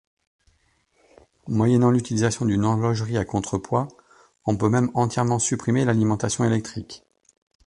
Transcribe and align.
Moyennant 1.47 1.91
l'utilisation 1.91 2.47
d'une 2.47 2.65
horlogerie 2.65 3.17
à 3.17 3.23
contrepoids, 3.23 3.87
on 4.47 4.57
peut 4.57 4.67
même 4.67 4.89
entièrement 4.95 5.37
supprimer 5.37 5.85
l'alimentation 5.85 6.43
électrique. 6.43 7.03